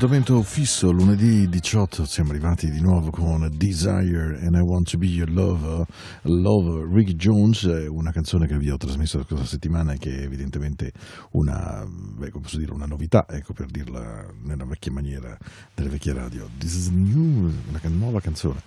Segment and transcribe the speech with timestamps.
[0.00, 5.08] Appuntamento fisso lunedì 18 siamo arrivati di nuovo con Desire and I Want to Be
[5.08, 5.84] Your Lover,
[6.22, 10.22] Love Ricky Jones, eh, una canzone che vi ho trasmesso la scorsa settimana che è
[10.22, 10.92] evidentemente
[11.32, 15.36] una, beh, dire, una novità, ecco per dirla nella vecchia maniera
[15.74, 16.48] delle vecchie radio.
[16.56, 18.62] This is new, una nuova canzone.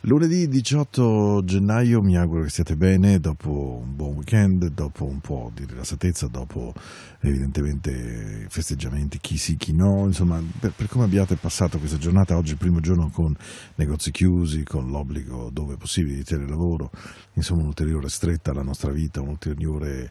[0.00, 5.52] Lunedì 18 gennaio mi auguro che stiate bene dopo un buon weekend, dopo un po'
[5.54, 6.74] di rilassatezza, dopo
[7.20, 12.56] evidentemente festeggiamenti chi sì chi no, insomma per come abbiate passato questa giornata, oggi il
[12.56, 13.36] primo giorno con
[13.76, 16.90] negozi chiusi, con l'obbligo dove possibile di telelavoro,
[17.34, 20.10] insomma un'ulteriore stretta alla nostra vita, un ulteriore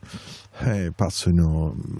[0.59, 1.41] eh, passo, in,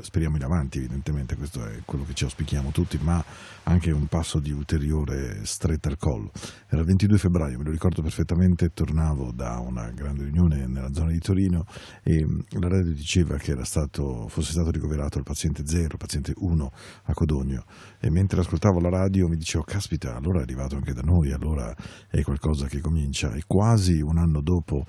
[0.02, 3.24] speriamo in avanti evidentemente, questo è quello che ci auspichiamo tutti, ma
[3.64, 6.32] anche un passo di ulteriore stretta al collo.
[6.68, 11.12] Era il 22 febbraio, me lo ricordo perfettamente, tornavo da una grande riunione nella zona
[11.12, 11.66] di Torino
[12.04, 12.26] e
[12.60, 16.72] la radio diceva che stato, fosse stato ricoverato il paziente 0, il paziente 1
[17.04, 17.64] a Codogno
[18.00, 21.76] e mentre ascoltavo la radio mi dicevo caspita allora è arrivato anche da noi allora
[22.08, 24.86] è qualcosa che comincia e quasi un anno dopo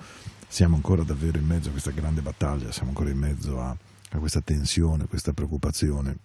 [0.49, 3.77] siamo ancora davvero in mezzo a questa grande battaglia siamo ancora in mezzo a,
[4.11, 6.17] a questa tensione, a questa preoccupazione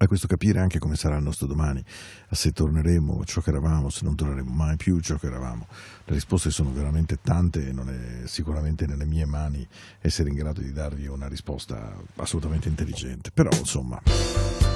[0.00, 1.84] a questo capire anche come sarà il nostro domani,
[2.30, 5.66] se torneremo ciò che eravamo, se non torneremo mai più ciò che eravamo.
[6.04, 9.66] Le risposte sono veramente tante e non è sicuramente nelle mie mani
[10.00, 13.32] essere in grado di darvi una risposta assolutamente intelligente.
[13.32, 14.67] Però, insomma...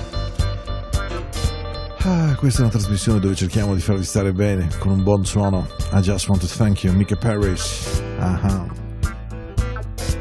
[2.05, 5.69] Ah, questa è una trasmissione dove cerchiamo di farvi stare bene con un buon suono.
[5.93, 8.03] I just want to thank you, Mika Paris.
[8.19, 8.67] Ah,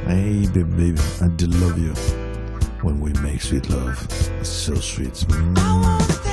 [0.05, 1.93] Hey, baby, I do love you
[2.83, 3.97] when we make sweet love.
[4.39, 5.25] It's so sweet.
[5.29, 6.30] Mm.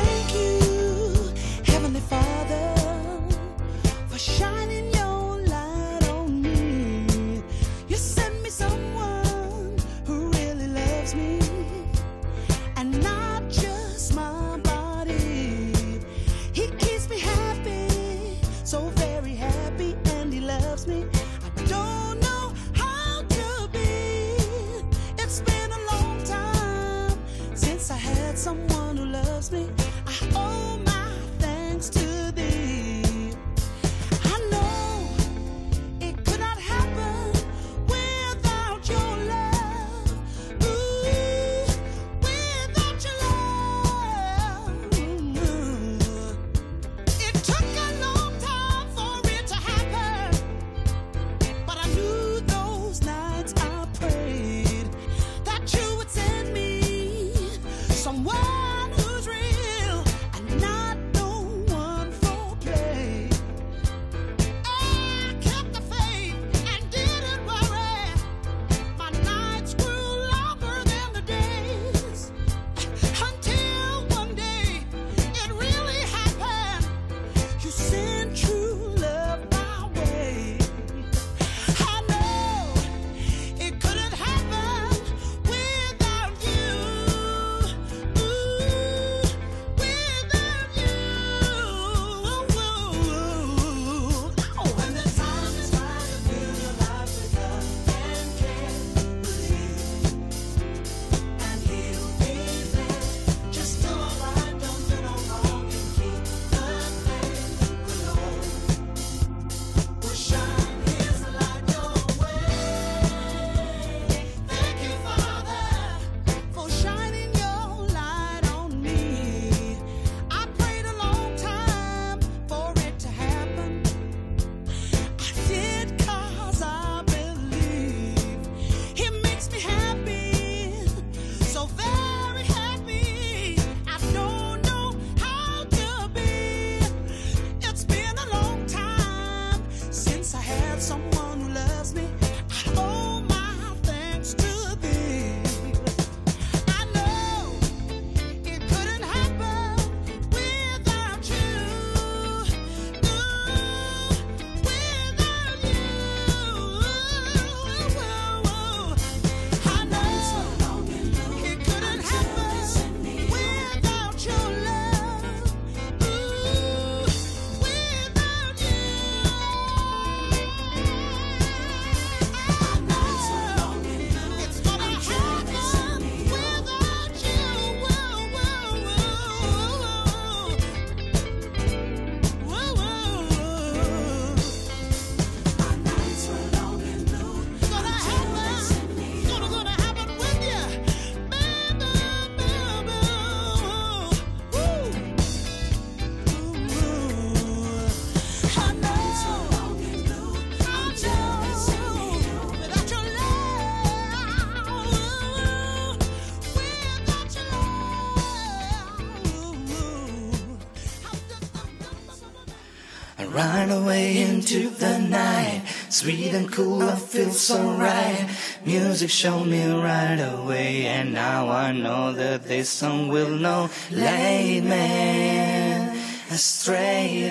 [213.39, 213.55] Your love.
[213.55, 218.29] I ride away into the night, Sweet and cool, I feel so right.
[218.65, 223.71] Music showed me right away, and now I know that this song will know.
[223.91, 225.97] Late man,
[226.31, 227.31] astray.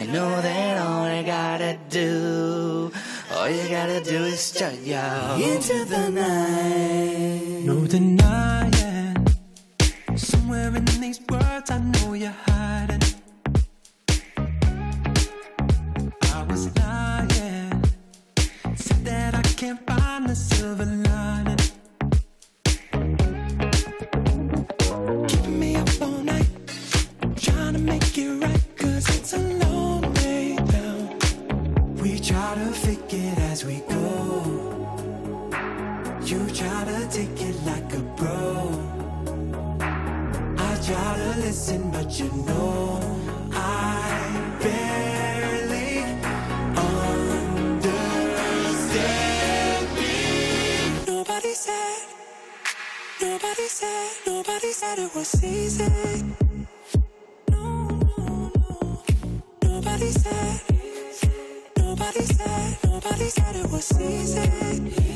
[0.00, 2.90] I know that all I gotta do,
[3.32, 7.64] all you gotta do is shut your into the night.
[7.64, 8.19] No denying.
[32.54, 34.42] Try to fake it as we go.
[36.24, 38.68] You try to take it like a pro.
[40.58, 43.00] I try to listen, but you know
[43.52, 46.02] I barely
[48.66, 50.14] understand me.
[51.06, 52.02] Nobody said,
[53.22, 56.24] nobody said, nobody said it was easy.
[57.48, 57.86] No,
[58.18, 59.02] no, no.
[59.62, 60.69] Nobody said, nobody said,
[62.84, 65.09] nobody said it was easy.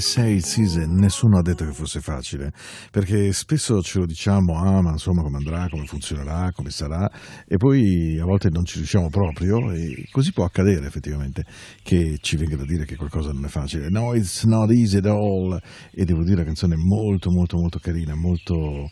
[0.00, 2.52] Say it's easy, nessuno ha detto che fosse facile,
[2.90, 7.10] perché spesso ce lo diciamo, ah ma insomma come andrà, come funzionerà, come sarà,
[7.48, 11.44] e poi a volte non ci riusciamo proprio e così può accadere effettivamente
[11.82, 13.88] che ci venga da dire che qualcosa non è facile.
[13.88, 15.58] No, it's not easy at all,
[15.90, 18.90] e devo dire la canzone è molto molto molto carina, molto, come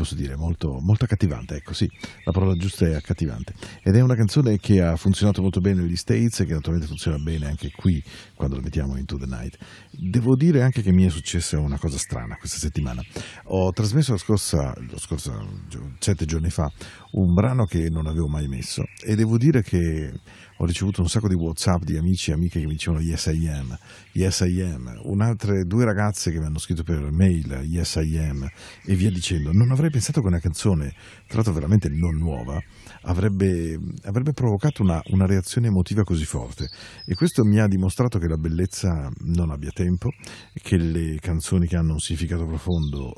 [0.00, 1.86] posso dire, molto, molto accattivante, ecco sì,
[2.24, 5.96] la parola giusta è accattivante, ed è una canzone che ha funzionato molto bene negli
[5.96, 8.02] States e che naturalmente funziona bene anche qui
[8.34, 9.58] quando la mettiamo into the night.
[9.90, 13.02] Devo dire anche che mi è successa una cosa strana questa settimana.
[13.46, 16.70] Ho trasmesso la scorsa, lo scorso, gio- sette giorni fa
[17.10, 18.84] un brano che non avevo mai messo.
[19.04, 20.12] E devo dire che
[20.60, 23.48] ho ricevuto un sacco di whatsapp di amici e amiche che mi dicevano yes I
[23.48, 23.78] am,
[24.12, 28.48] yes I am, un'altre due ragazze che mi hanno scritto per mail yes I am
[28.84, 29.52] e via dicendo.
[29.52, 30.94] Non avrei pensato che una canzone,
[31.26, 32.60] tra l'altro veramente non nuova,
[33.02, 36.68] avrebbe, avrebbe provocato una, una reazione emotiva così forte.
[37.06, 40.10] E questo mi ha dimostrato che la bellezza non abbia tempo,
[40.54, 43.14] che le canzoni che hanno un significato profondo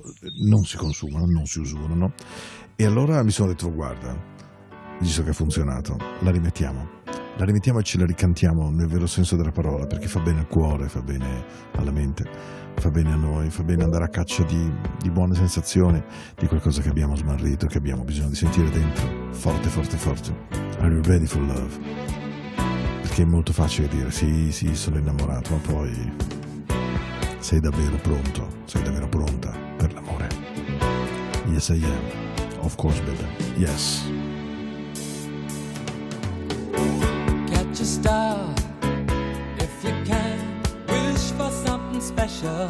[0.47, 2.13] non si consumano, non si usurano
[2.81, 4.17] e allora mi sono detto guarda,
[5.01, 6.99] visto che ha funzionato, la rimettiamo.
[7.37, 10.47] La rimettiamo e ce la ricantiamo nel vero senso della parola, perché fa bene al
[10.47, 11.45] cuore, fa bene
[11.77, 12.29] alla mente,
[12.77, 16.03] fa bene a noi, fa bene andare a caccia di, di buone sensazioni,
[16.37, 20.35] di qualcosa che abbiamo smarrito, che abbiamo bisogno di sentire dentro, forte, forte, forte.
[20.81, 21.79] Are you ready for love?
[23.01, 26.13] Perché è molto facile dire sì, sì, sono innamorato, ma poi
[27.39, 30.29] sei davvero pronto, sei davvero pronta per l'amore.
[31.47, 32.65] Yes, I am.
[32.65, 33.25] Of course, baby.
[33.57, 34.05] Yes.
[37.81, 38.55] a star
[39.59, 40.63] if you can.
[40.89, 42.69] Wish for something special.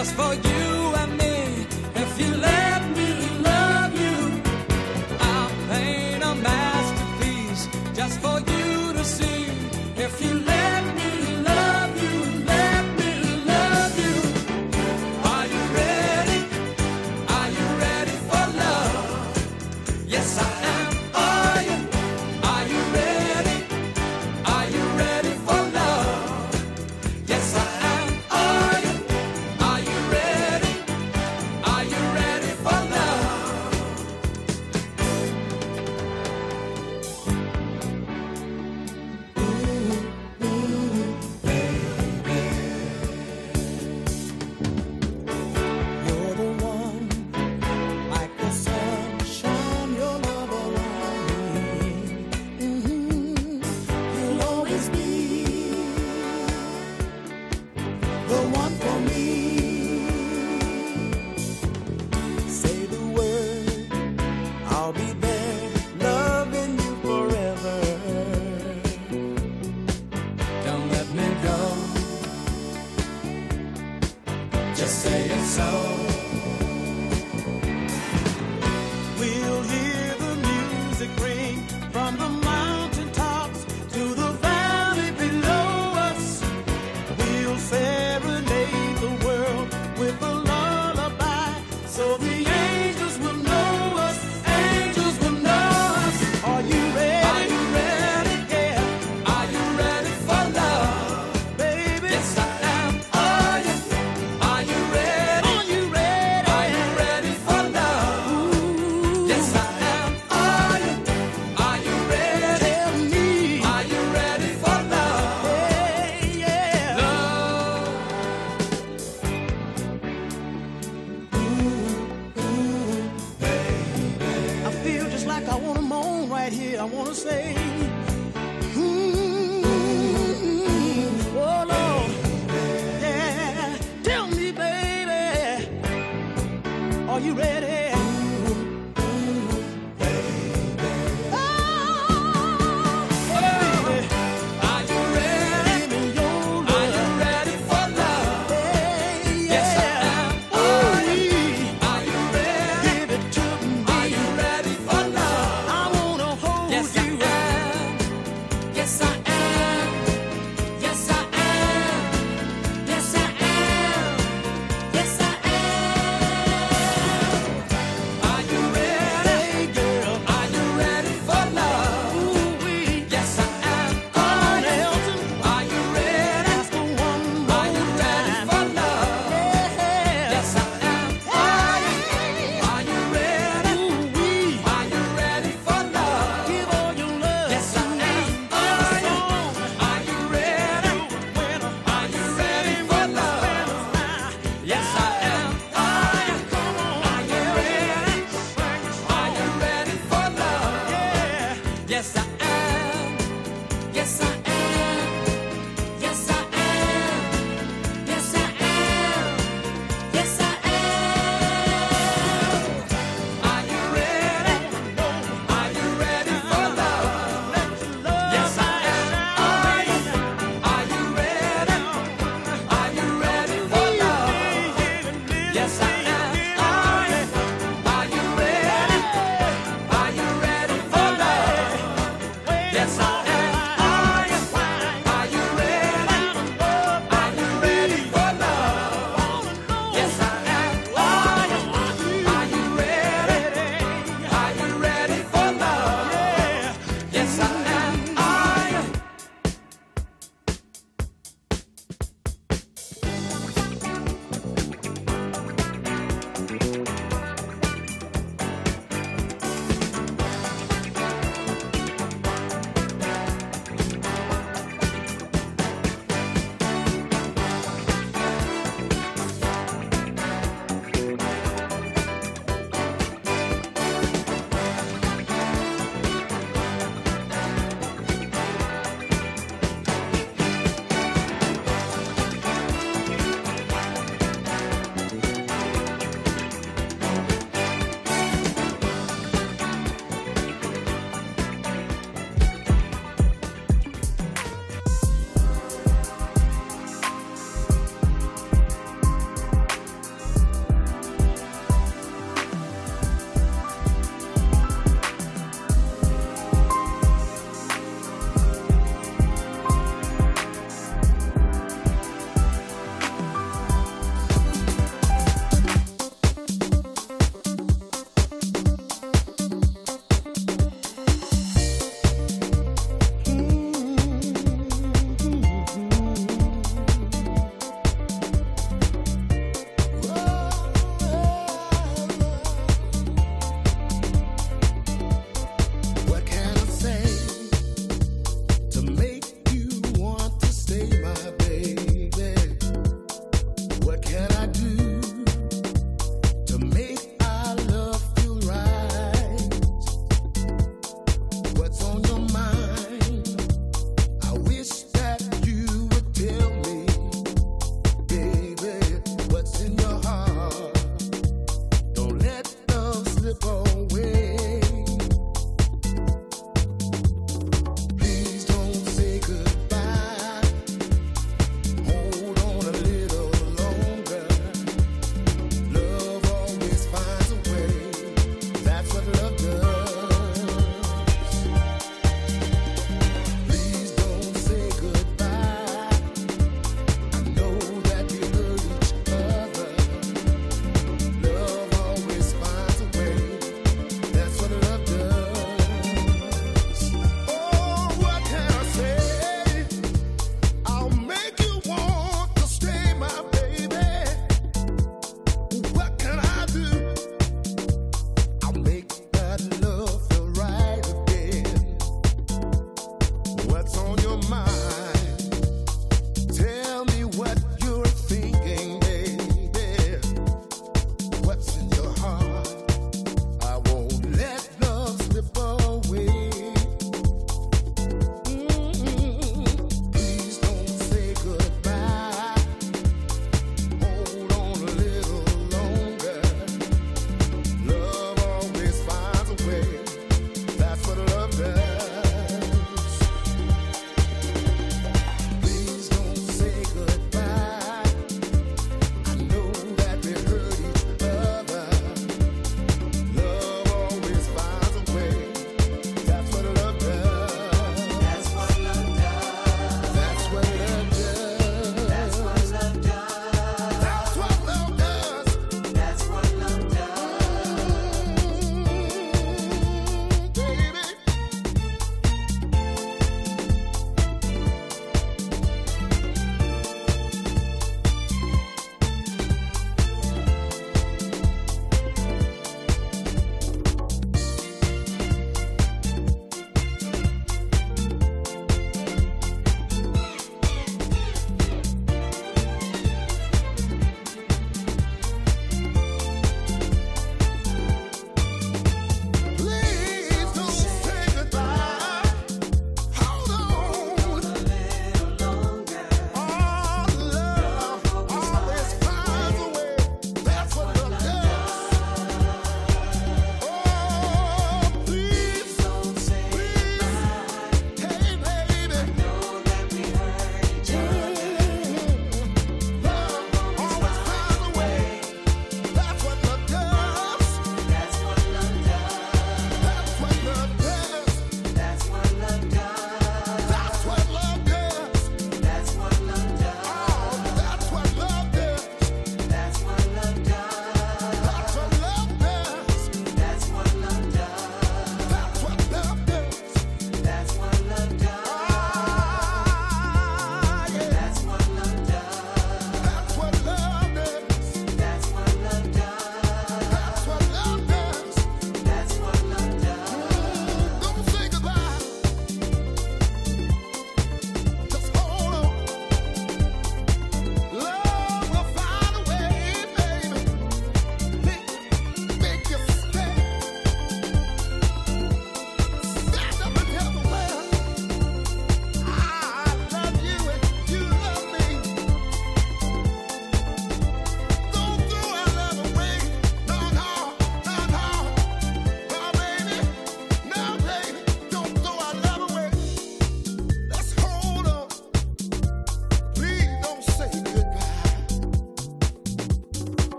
[0.00, 0.69] just for you.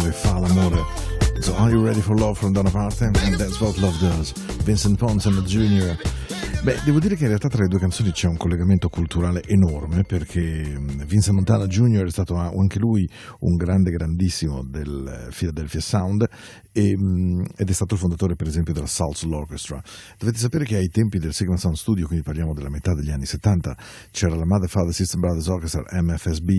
[0.00, 3.14] de So are you ready for love from Donna Parton?
[3.16, 4.32] And that's what love does.
[4.64, 5.96] Vincent Pons and the Junior.
[6.68, 10.02] Beh, devo dire che in realtà tra le due canzoni c'è un collegamento culturale enorme
[10.02, 12.04] perché Vincent Montana Jr.
[12.04, 13.08] è stato anche lui
[13.40, 16.28] un grande, grandissimo del Philadelphia Sound
[16.70, 16.94] e,
[17.56, 19.82] ed è stato il fondatore per esempio della South Orchestra.
[20.18, 23.24] Dovete sapere che ai tempi del Sigma Sound Studio, quindi parliamo della metà degli anni
[23.24, 23.74] 70,
[24.10, 26.50] c'era la Mother Father System Brothers Orchestra MFSB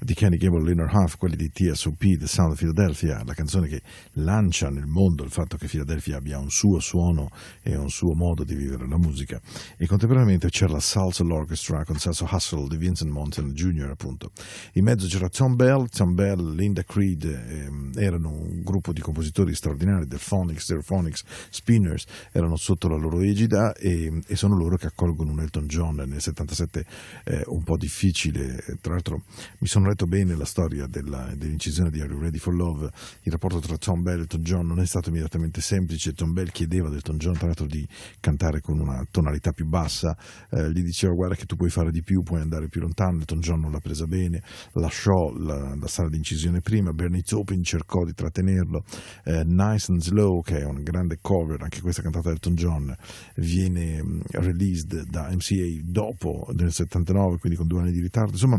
[0.00, 3.68] di Kenny Gable e Leonard Huff, quelli di TSOP, The Sound of Philadelphia, la canzone
[3.68, 3.82] che
[4.14, 7.28] lancia nel mondo il fatto che Philadelphia abbia un suo suono
[7.62, 9.38] e un suo modo di vivere la musica
[9.86, 13.90] contemporaneamente c'era la Salsa Orchestra con Salsa Hustle di Vincent Mountain Jr.
[13.90, 14.32] appunto.
[14.74, 19.54] In mezzo c'era Tom Bell, Tom Bell, Linda Creed, ehm, erano un gruppo di compositori
[19.54, 24.76] straordinari del Phonics, del Phonics Spinners, erano sotto la loro egida e, e sono loro
[24.76, 26.86] che accolgono un Elton John nel 77
[27.24, 29.22] eh, un po' difficile, tra l'altro
[29.58, 32.90] mi sono letto bene la storia della, dell'incisione di Are You Ready for Love,
[33.22, 36.50] il rapporto tra Tom Bell e Elton John non è stato immediatamente semplice, Tom Bell
[36.50, 37.86] chiedeva ad Elton John tra l'altro di
[38.20, 40.16] cantare con una tonalità più bassa,
[40.50, 43.40] eh, gli diceva guarda che tu puoi fare di più, puoi andare più lontano, Elton
[43.40, 48.04] John non l'ha presa bene, lasciò la, la sala di incisione prima, Bernie Taupin cercò
[48.04, 48.84] di trattenerlo,
[49.24, 52.96] eh, Nice and Slow che è un grande cover, anche questa cantata da Elton John,
[53.36, 58.58] viene mh, released da MCA dopo nel 79, quindi con due anni di ritardo, insomma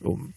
[0.00, 0.32] um,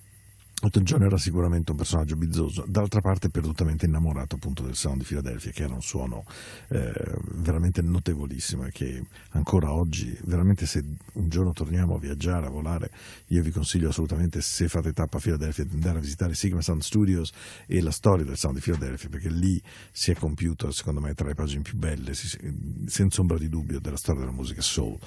[0.63, 5.03] Elton John era sicuramente un personaggio bizzoso, d'altra parte perdutamente innamorato appunto del sound di
[5.03, 6.23] Philadelphia, che era un suono
[6.69, 6.93] eh,
[7.33, 10.81] veramente notevolissimo e che ancora oggi, veramente se
[11.13, 12.91] un giorno torniamo a viaggiare, a volare,
[13.27, 16.81] io vi consiglio assolutamente se fate tappa a Philadelphia di andare a visitare Sigma Sound
[16.81, 17.33] Studios
[17.67, 21.27] e la storia del sound di Philadelphia, perché lì si è compiuto secondo me tra
[21.27, 24.97] le pagine più belle, senza ombra di dubbio, della storia della musica soul.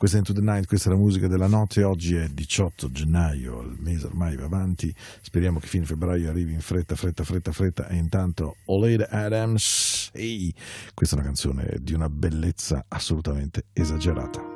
[0.00, 3.60] Questa è Into the Night, questa è la musica della notte, oggi è 18 gennaio,
[3.60, 7.86] il mese ormai va avanti, speriamo che fine febbraio arrivi in fretta, fretta, fretta, fretta.
[7.86, 10.54] E intanto Oleda Adams, ehi,
[10.94, 14.49] questa è una canzone di una bellezza assolutamente esagerata.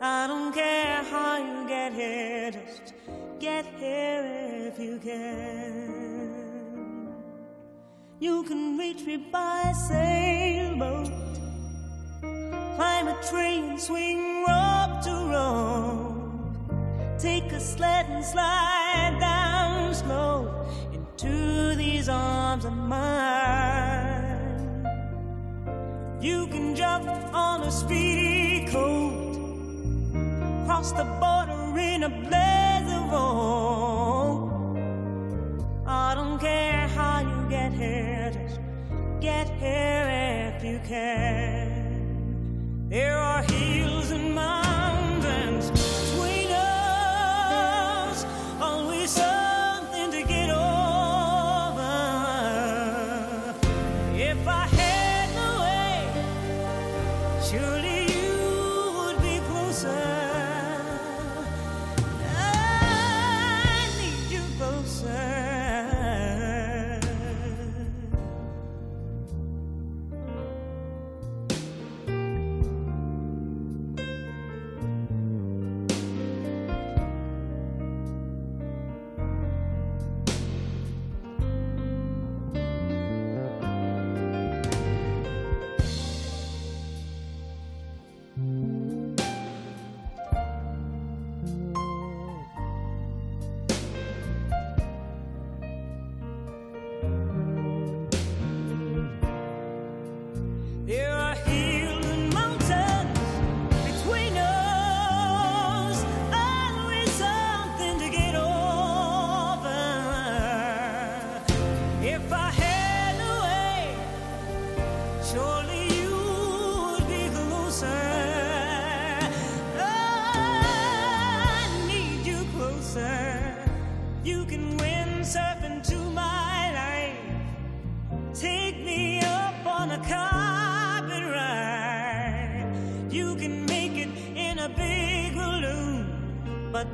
[0.00, 2.94] I don't care how you get here, just
[3.40, 6.28] get here if you can.
[8.20, 11.10] You can reach me by sailboat,
[12.76, 16.70] climb a tree and swing rope to rope,
[17.18, 23.08] take a sled and slide down slow into these arms of mine.
[26.20, 28.68] You can jump on a speedy
[30.68, 34.50] cross the border in a blaze of hope.
[35.86, 38.60] I don't care how you get here, just
[39.18, 42.86] get here if you can.
[42.90, 43.42] There are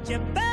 [0.07, 0.44] you better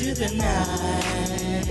[0.00, 1.70] into the night.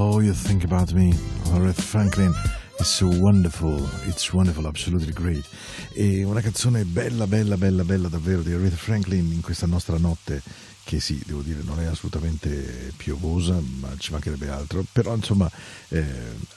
[0.00, 1.12] Oh, you think about me,
[1.50, 2.32] Aretha Franklin.
[2.78, 5.44] It's so wonderful, it's wonderful, absolutely great.
[5.92, 10.40] E una canzone bella, bella, bella, bella davvero di Aretha Franklin in questa nostra notte
[10.84, 14.86] che sì, devo dire, non è assolutamente piovosa, ma ci mancherebbe altro.
[14.90, 15.50] Però, insomma,
[15.88, 16.04] eh,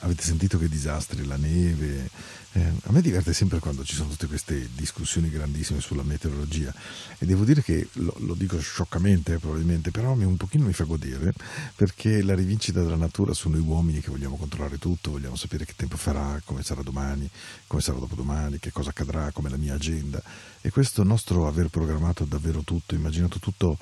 [0.01, 2.09] avete sentito che disastri, la neve,
[2.53, 6.73] eh, a me diverte sempre quando ci sono tutte queste discussioni grandissime sulla meteorologia
[7.17, 10.73] e devo dire che lo, lo dico scioccamente eh, probabilmente, però mi, un pochino mi
[10.73, 11.33] fa godere
[11.77, 15.73] perché la rivincita della natura sono noi uomini che vogliamo controllare tutto, vogliamo sapere che
[15.77, 17.29] tempo farà, come sarà domani,
[17.67, 20.21] come sarà dopodomani, che cosa accadrà, come la mia agenda.
[20.59, 23.77] E questo nostro aver programmato davvero tutto, immaginato tutto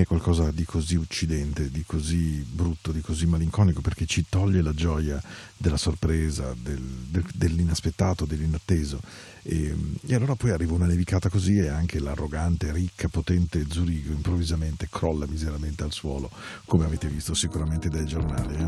[0.00, 4.72] è qualcosa di così uccidente, di così brutto, di così malinconico, perché ci toglie la
[4.72, 5.22] gioia
[5.56, 6.80] della sorpresa, del-
[7.10, 9.00] del- dell'inaspettato, dell'inatteso.
[9.42, 9.74] E,
[10.06, 15.26] e allora poi arriva una nevicata così e anche l'arrogante, ricca, potente Zurigo improvvisamente crolla
[15.26, 16.30] miseramente al suolo,
[16.66, 18.54] come avete visto sicuramente dai giornali.
[18.56, 18.66] eh.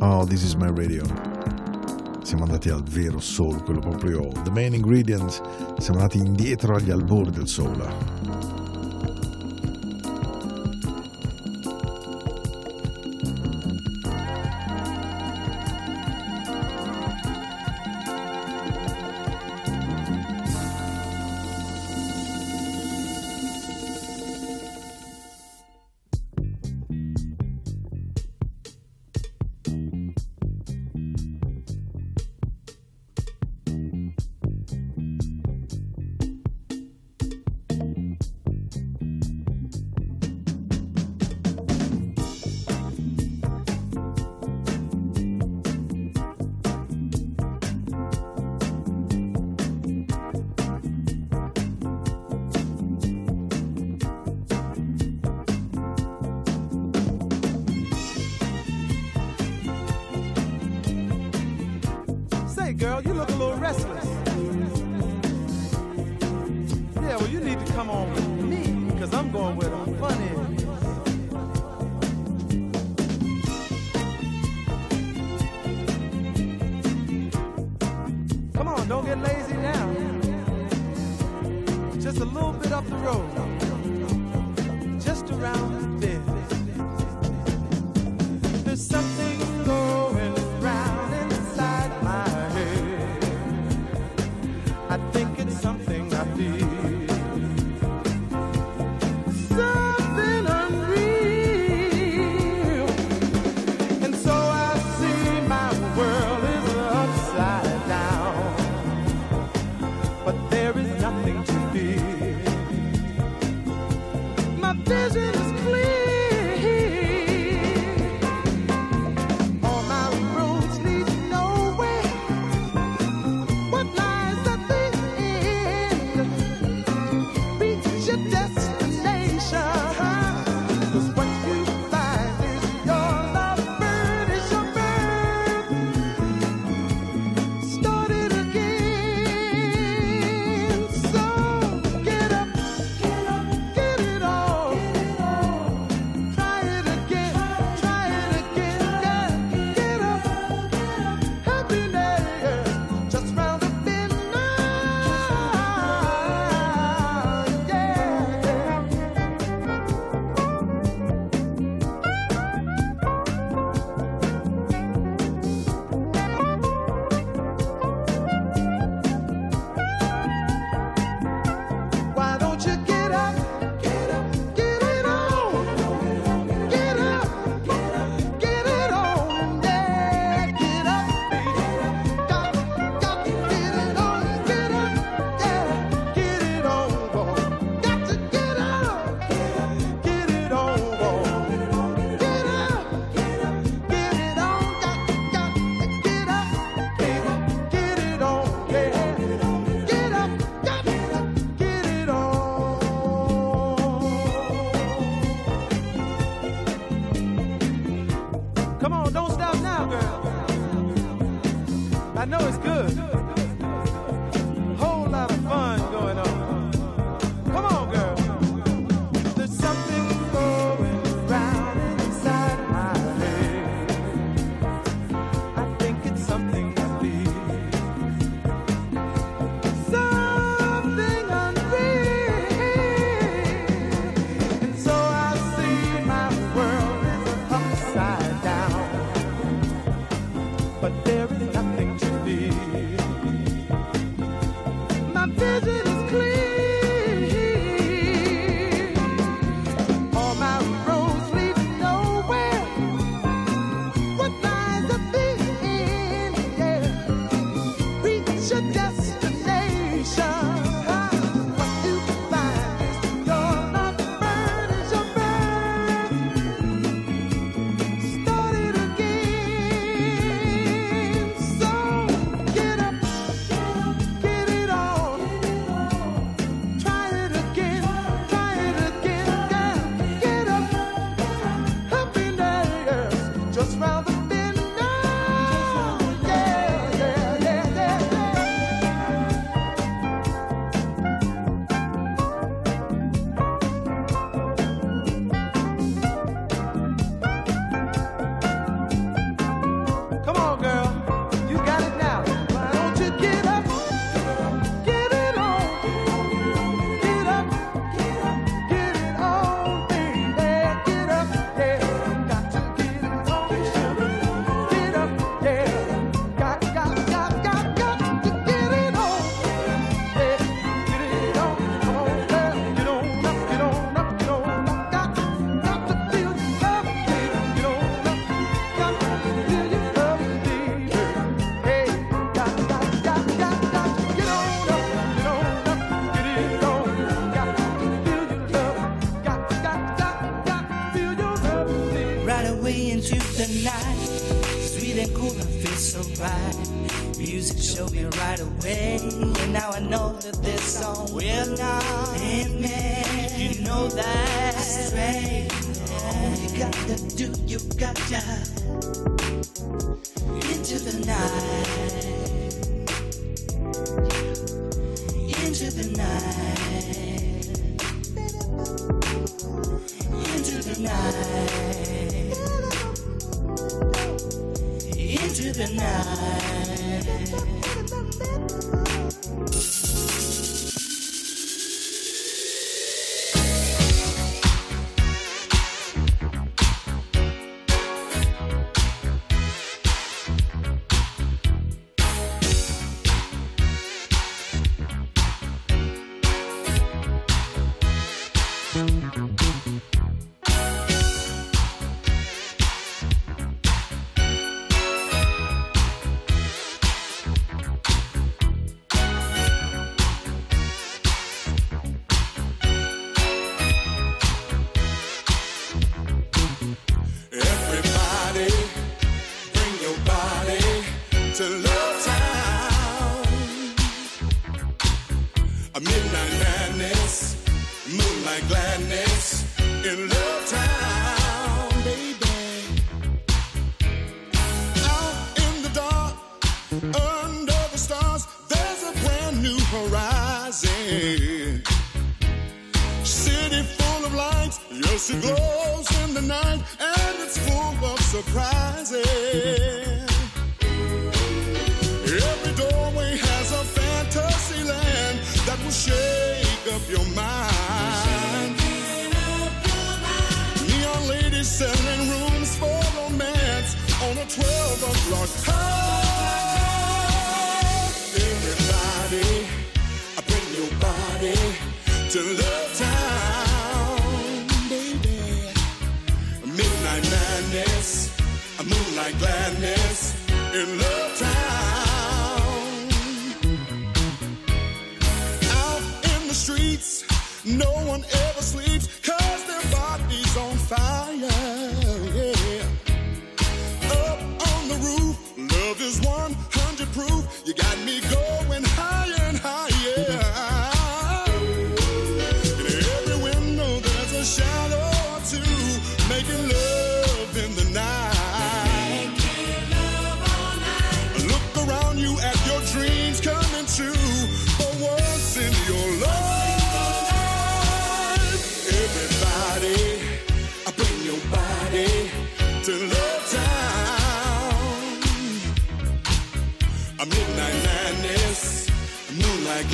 [0.00, 1.43] Oh, this is my radio.
[2.24, 5.42] Siamo andati al vero soul, quello proprio the main ingredient.
[5.78, 8.63] Siamo andati indietro agli albori del soul.
[62.84, 64.04] Girl, you look a little restless.
[66.96, 70.20] Yeah, well, you need to come on with me, because I'm going where the fun
[70.32, 70.38] is.
[78.52, 79.94] Come on, don't get lazy now.
[81.98, 83.43] Just a little bit up the road.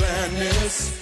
[0.01, 1.00] grandness.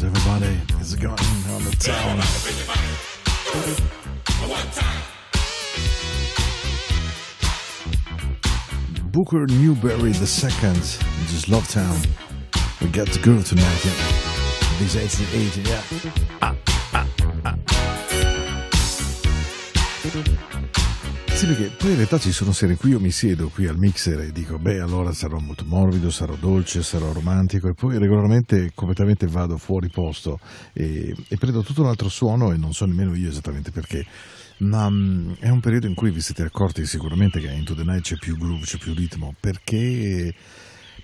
[0.00, 1.18] Everybody is a gun
[1.50, 2.18] on the town.
[9.10, 10.80] Booker Newberry the second,
[11.26, 11.98] just love town.
[12.80, 13.92] We got the girl tonight, yeah.
[14.78, 15.62] He's 1880.
[15.62, 16.27] yeah.
[21.38, 23.78] Sì, perché poi in realtà ci sono sere in cui io mi siedo qui al
[23.78, 28.72] mixer e dico, beh, allora sarò molto morbido, sarò dolce, sarò romantico, e poi regolarmente
[28.74, 30.40] completamente vado fuori posto
[30.72, 34.04] e, e prendo tutto un altro suono e non so nemmeno io esattamente perché.
[34.58, 37.84] Ma mm, è un periodo in cui vi siete accorti sicuramente che a Into the
[37.84, 40.34] Night c'è più groove, c'è più ritmo, perché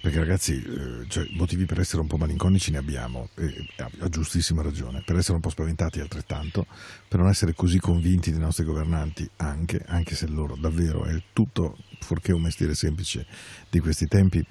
[0.05, 4.61] perché ragazzi, eh, cioè, motivi per essere un po' malinconici ne abbiamo, e ha, giustissima
[4.61, 6.67] ragione, per essere un po' spaventati altrettanto,
[7.09, 11.79] per non essere così convinti dei nostri governanti anche, anche se loro davvero è tutto,
[12.01, 13.25] fuorché un mestiere semplice
[13.71, 14.45] di questi tempi.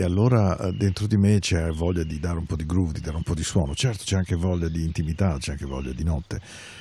[0.00, 3.00] E allora eh, dentro di me c'è voglia di dare un po' di groove, di
[3.00, 3.74] dare un po' di suono.
[3.74, 6.40] Certo c'è anche voglia di intimità, c'è anche voglia di notte,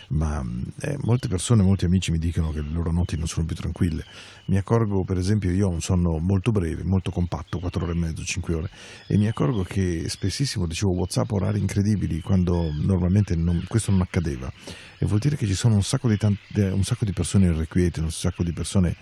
[0.09, 0.45] ma
[0.82, 4.05] eh, molte persone, molti amici mi dicono che le loro notti non sono più tranquille.
[4.45, 7.95] Mi accorgo, per esempio, io ho un sonno molto breve, molto compatto, 4 ore e
[7.95, 8.70] mezzo, 5 ore,
[9.07, 14.47] e mi accorgo che spessissimo dicevo WhatsApp orari incredibili quando normalmente non- questo non accadeva.
[14.99, 17.99] E vuol dire che ci sono un sacco di, tante- un sacco di persone irrequiete,
[17.99, 18.95] un sacco di persone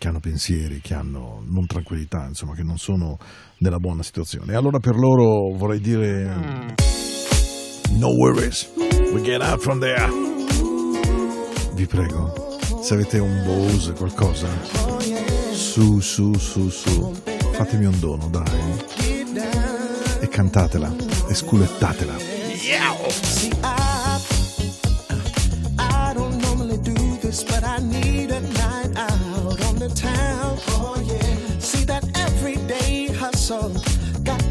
[0.00, 3.18] che hanno pensieri, che hanno non tranquillità, insomma, che non sono
[3.58, 4.54] nella buona situazione.
[4.54, 6.74] E allora per loro vorrei dire
[7.98, 8.70] No worries,
[9.12, 10.08] we get out from there.
[11.74, 12.32] Vi prego,
[12.80, 14.48] se avete un Bose, qualcosa,
[15.52, 17.14] su, su, su, su,
[17.52, 18.78] fatemi un dono, dai.
[20.18, 20.96] E cantatela,
[21.28, 22.16] e sculettatela.
[22.16, 24.18] See, I,
[25.78, 28.19] I don't normally do this, but I need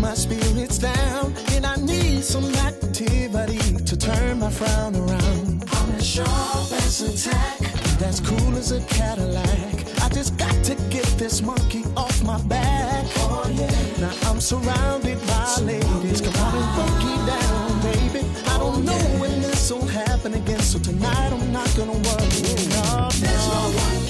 [0.09, 5.63] my spirits down, and I need some activity to turn my frown around.
[5.71, 7.59] I'm as sharp as a tack,
[7.99, 9.75] that's cool as a Cadillac.
[10.01, 13.05] I just got to get this monkey off my back.
[13.17, 14.01] Oh yeah.
[14.01, 16.21] Now I'm surrounded by ladies.
[16.21, 18.25] Come on and funky down, baby.
[18.47, 22.29] I don't oh, know when this will happen again, so tonight I'm not gonna worry.
[22.73, 24.08] No, no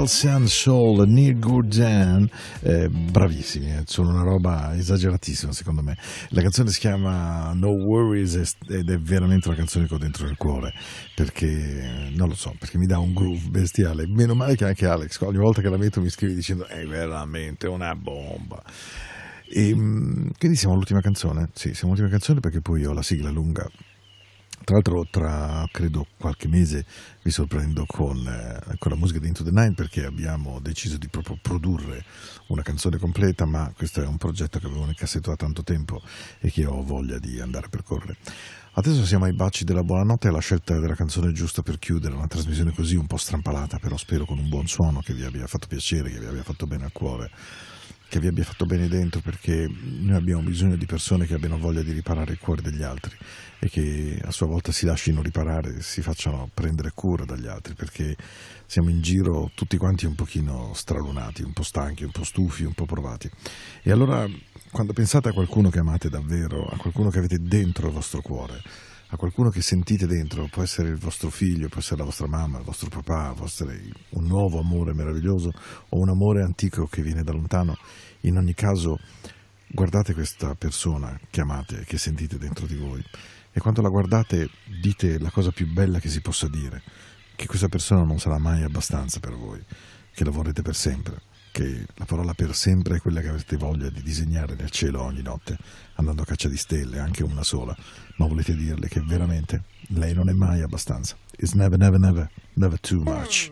[0.00, 2.32] Hills and Soul, Neil Gurdjieff,
[2.62, 5.94] eh, bravissimi, eh, sono una roba esageratissima secondo me.
[6.30, 10.38] La canzone si chiama No Worries ed è veramente una canzone che ho dentro nel
[10.38, 10.72] cuore,
[11.14, 14.06] perché non lo so, perché mi dà un groove bestiale.
[14.06, 17.66] Meno male che anche Alex, ogni volta che la metto mi scrive dicendo è veramente
[17.66, 18.62] una bomba.
[19.52, 21.50] E, mm, quindi siamo all'ultima canzone?
[21.52, 23.68] Sì, siamo all'ultima canzone perché poi ho la sigla lunga.
[24.70, 26.86] Tra l'altro, tra credo qualche mese
[27.24, 31.08] vi sorprendo con, eh, con la musica di Into the Nine perché abbiamo deciso di
[31.08, 32.04] proprio produrre
[32.50, 36.00] una canzone completa, ma questo è un progetto che avevo nel cassetto da tanto tempo
[36.38, 38.18] e che ho voglia di andare a percorrere.
[38.74, 42.72] Adesso siamo ai baci della buonanotte alla scelta della canzone giusta per chiudere una trasmissione
[42.72, 46.12] così un po' strampalata, però spero con un buon suono che vi abbia fatto piacere,
[46.12, 47.28] che vi abbia fatto bene al cuore
[48.10, 51.80] che vi abbia fatto bene dentro perché noi abbiamo bisogno di persone che abbiano voglia
[51.80, 53.16] di riparare il cuore degli altri
[53.60, 58.16] e che a sua volta si lasciano riparare, si facciano prendere cura dagli altri perché
[58.66, 62.74] siamo in giro tutti quanti un pochino stralunati, un po' stanchi, un po' stufi, un
[62.74, 63.30] po' provati.
[63.80, 64.26] E allora
[64.72, 68.60] quando pensate a qualcuno che amate davvero, a qualcuno che avete dentro il vostro cuore,
[69.12, 72.58] a qualcuno che sentite dentro, può essere il vostro figlio, può essere la vostra mamma,
[72.58, 75.52] il vostro papà, può essere un nuovo amore meraviglioso
[75.88, 77.76] o un amore antico che viene da lontano,
[78.20, 78.98] in ogni caso
[79.66, 83.04] guardate questa persona che amate, che sentite dentro di voi.
[83.52, 84.48] E quando la guardate
[84.80, 86.80] dite la cosa più bella che si possa dire,
[87.34, 89.60] che questa persona non sarà mai abbastanza per voi,
[90.14, 91.20] che la vorrete per sempre,
[91.50, 95.22] che la parola per sempre è quella che avete voglia di disegnare nel cielo ogni
[95.22, 95.56] notte,
[95.94, 97.76] andando a caccia di stelle, anche una sola,
[98.16, 101.16] ma volete dirle che veramente lei non è mai abbastanza.
[101.36, 103.50] It's never, never, never, never too much.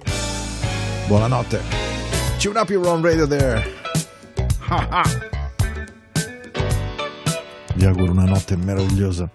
[1.07, 1.61] Buonanotte.
[2.39, 3.63] Tune up your own radio there.
[4.69, 5.03] Ha ha.
[7.75, 9.31] Vi auguro una notte meravigliosa,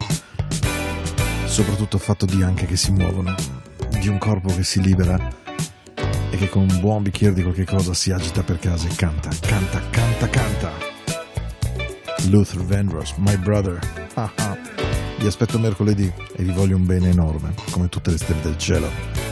[1.46, 3.34] soprattutto fatto di anche che si muovono,
[4.00, 5.42] di un corpo che si libera
[6.34, 9.30] e che con un buon bicchiere di qualche cosa si agita per casa e canta,
[9.40, 10.72] canta, canta, canta.
[12.30, 13.80] Luther Vandross, my brother.
[14.16, 14.58] Ah, ah.
[15.20, 19.23] Vi aspetto mercoledì e vi voglio un bene enorme, come tutte le stelle del cielo.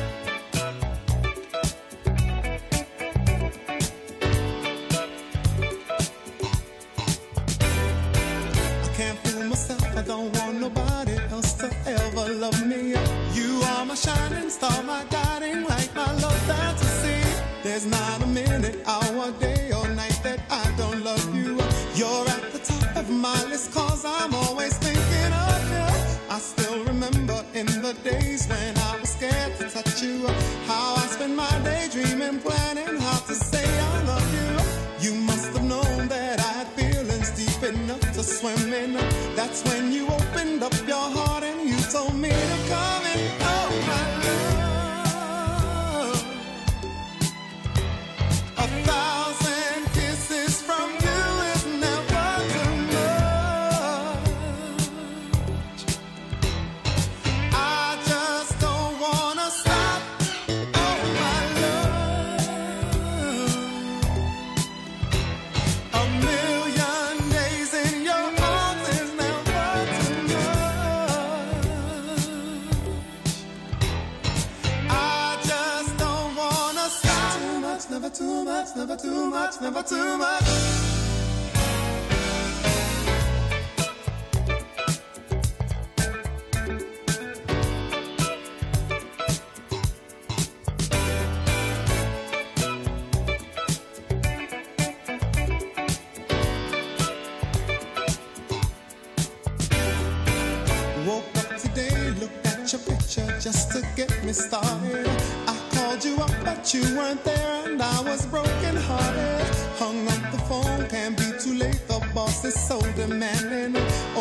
[110.51, 111.81] Phone, can't be too late.
[111.87, 113.73] The boss is so demanding.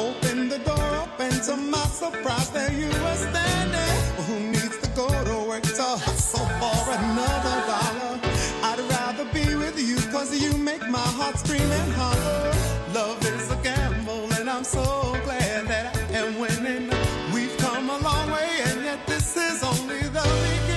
[0.06, 3.96] Open the door up, and to my surprise, there you were standing.
[4.26, 8.14] Who needs to go to work to hustle for another dollar?
[8.68, 12.42] I'd rather be with you, cause you make my heart scream and holler.
[12.94, 14.84] Love is a gamble, and I'm so
[15.26, 16.86] glad that I am winning.
[17.34, 20.69] We've come a long way, and yet this is only the beginning.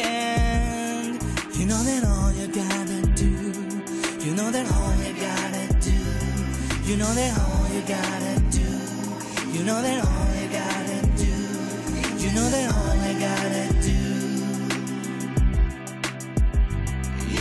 [0.00, 1.22] end.
[1.58, 3.32] You know that all you gotta do,
[4.24, 5.98] you know that all you gotta do,
[6.88, 8.68] you know that all you gotta do,
[9.54, 11.34] you know that all you gotta do,
[12.22, 14.00] you know that all you gotta do.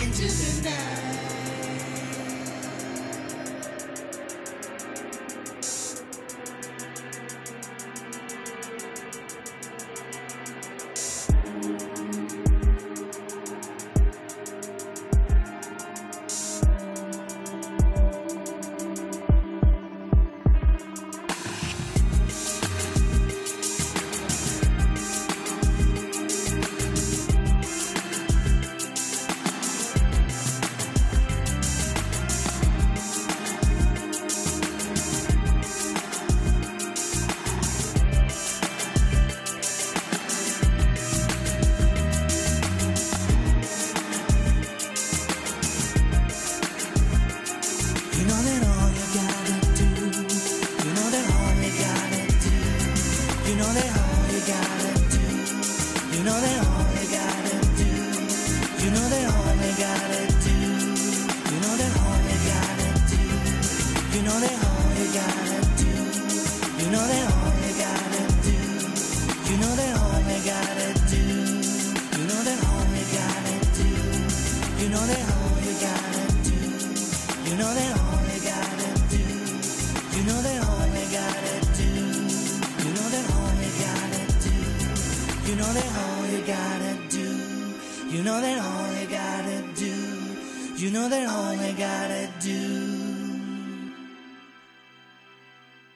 [0.02, 0.93] Into the night.